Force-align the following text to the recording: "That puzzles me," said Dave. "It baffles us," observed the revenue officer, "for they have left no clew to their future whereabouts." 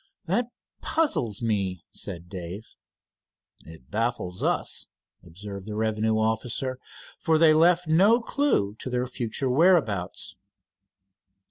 "That 0.25 0.47
puzzles 0.81 1.43
me," 1.43 1.83
said 1.91 2.27
Dave. 2.27 2.65
"It 3.67 3.91
baffles 3.91 4.41
us," 4.41 4.87
observed 5.23 5.67
the 5.67 5.75
revenue 5.75 6.17
officer, 6.17 6.79
"for 7.19 7.37
they 7.37 7.49
have 7.49 7.57
left 7.57 7.87
no 7.87 8.19
clew 8.19 8.73
to 8.79 8.89
their 8.89 9.05
future 9.05 9.47
whereabouts." 9.47 10.35